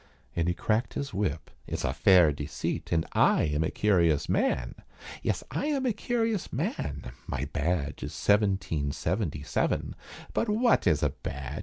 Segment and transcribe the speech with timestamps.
[0.35, 1.51] And he cracked his whip.
[1.67, 4.73] "It's a fair deceit And I am a curious man
[5.21, 9.95] Yes I am a curious man, my badge Is seventeen seventy seven,
[10.33, 11.59] But wot is a badge?